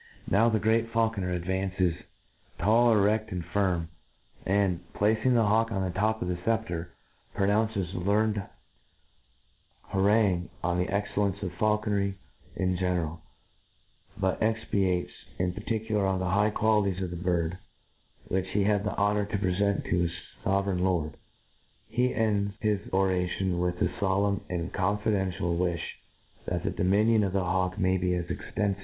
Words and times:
Now 0.27 0.49
the 0.49 0.57
Great 0.59 0.91
Faulconer 0.91 1.31
advances, 1.31 1.93
tall, 2.57 2.91
ere^, 2.95 3.31
and 3.31 3.45
firm, 3.45 3.89
and, 4.47 4.79
placing 4.95 5.35
the 5.35 5.43
hawk 5.43 5.71
on 5.71 5.83
the 5.83 5.91
top 5.95 6.23
of 6.23 6.27
the 6.27 6.33
fceptre, 6.37 6.87
pronounces 7.35 7.93
a 7.93 7.99
learned 7.99 8.37
ha 8.37 9.97
rangue 9.99 10.49
on 10.63 10.79
the 10.79 10.89
excellence 10.91 11.39
of 11.43 11.51
faulconry 11.51 12.15
in 12.55 12.77
gene 12.77 12.97
ral; 12.97 13.21
but 14.17 14.41
expatiates 14.41 15.11
in 15.37 15.53
particular 15.53 16.07
on 16.07 16.17
the 16.17 16.31
high 16.31 16.49
qualities 16.49 16.99
of 17.03 17.11
the 17.11 17.15
bird 17.15 17.59
which 18.27 18.47
he 18.53 18.63
had 18.63 18.83
the 18.83 18.97
honour 18.97 19.25
to 19.25 19.37
prefent 19.37 19.83
to 19.83 19.99
his 19.99 20.11
fovereign 20.43 20.81
lord. 20.83 21.13
He 21.89 22.11
ends 22.11 22.55
his 22.59 22.79
oration 22.91 23.59
with 23.59 23.79
a' 23.83 23.87
folemn 23.99 24.41
and 24.49 24.73
confidential 24.73 25.55
wifli, 25.59 25.79
that 26.47 26.63
the 26.63 26.71
dominion 26.71 27.23
of 27.23 27.33
the 27.33 27.43
hawk 27.43 27.77
may 27.77 27.99
be 27.99 28.15
as 28.15 28.23
ex 28.23 28.31
tenfiv^ 28.31 28.33
84 28.33 28.37
INTRO 28.37 28.55
DUCTI 28.55 28.65
ON. 28.65 28.75